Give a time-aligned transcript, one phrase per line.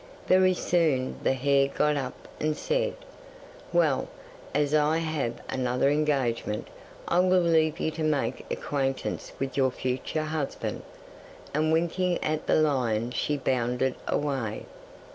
[0.25, 2.95] 'Very soon the hare got up and said,
[3.71, 4.07] "Well,
[4.51, 6.69] as I have another engagement
[7.07, 10.81] I will leave you to make acquaintance with your future husband,"
[11.53, 14.65] and winking at the lion she bounded away.